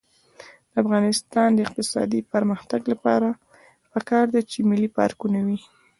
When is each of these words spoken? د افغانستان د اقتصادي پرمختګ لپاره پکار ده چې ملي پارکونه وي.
د 0.71 0.73
افغانستان 0.83 1.49
د 1.53 1.59
اقتصادي 1.67 2.21
پرمختګ 2.33 2.81
لپاره 2.93 3.29
پکار 3.93 4.25
ده 4.33 4.41
چې 4.51 4.57
ملي 4.69 4.89
پارکونه 4.97 5.39
وي. 5.45 5.59